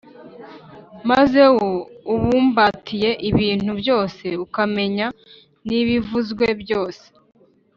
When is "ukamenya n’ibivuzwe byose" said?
4.45-7.05